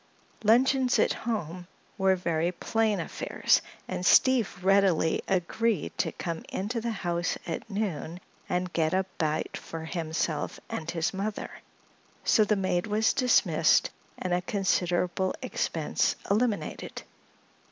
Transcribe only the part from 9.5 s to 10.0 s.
for